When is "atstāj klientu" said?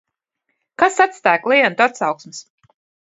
1.05-1.85